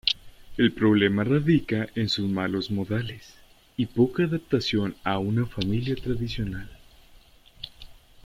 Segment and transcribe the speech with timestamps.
[0.57, 3.35] El problema radica en sus malos modales
[3.77, 6.71] y poca adaptación a una familia tradicional.